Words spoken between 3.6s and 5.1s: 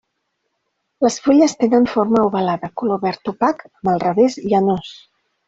amb el revés llanós.